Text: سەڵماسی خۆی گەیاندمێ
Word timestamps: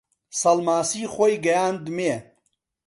سەڵماسی 0.39 1.03
خۆی 1.13 1.35
گەیاندمێ 1.45 2.13